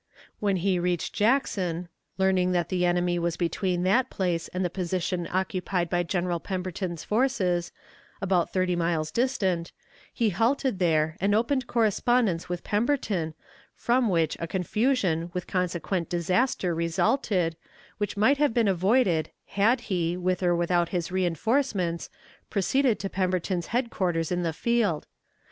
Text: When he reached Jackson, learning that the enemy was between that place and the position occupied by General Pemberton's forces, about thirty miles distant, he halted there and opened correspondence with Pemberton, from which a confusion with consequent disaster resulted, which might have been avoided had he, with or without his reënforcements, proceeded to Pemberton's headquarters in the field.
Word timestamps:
When 0.39 0.55
he 0.55 0.79
reached 0.79 1.13
Jackson, 1.13 1.87
learning 2.17 2.53
that 2.53 2.69
the 2.69 2.85
enemy 2.87 3.19
was 3.19 3.37
between 3.37 3.83
that 3.83 4.09
place 4.09 4.47
and 4.47 4.65
the 4.65 4.69
position 4.71 5.27
occupied 5.31 5.91
by 5.91 6.01
General 6.01 6.39
Pemberton's 6.39 7.03
forces, 7.03 7.71
about 8.19 8.51
thirty 8.51 8.75
miles 8.75 9.11
distant, 9.11 9.71
he 10.11 10.31
halted 10.31 10.79
there 10.79 11.17
and 11.21 11.35
opened 11.35 11.67
correspondence 11.67 12.49
with 12.49 12.63
Pemberton, 12.63 13.35
from 13.75 14.09
which 14.09 14.35
a 14.39 14.47
confusion 14.47 15.29
with 15.35 15.45
consequent 15.45 16.09
disaster 16.09 16.73
resulted, 16.73 17.55
which 17.99 18.17
might 18.17 18.37
have 18.39 18.55
been 18.55 18.67
avoided 18.67 19.29
had 19.49 19.81
he, 19.81 20.17
with 20.17 20.41
or 20.41 20.55
without 20.55 20.89
his 20.89 21.09
reënforcements, 21.09 22.09
proceeded 22.49 22.97
to 22.97 23.07
Pemberton's 23.07 23.67
headquarters 23.67 24.31
in 24.31 24.41
the 24.41 24.51
field. 24.51 25.05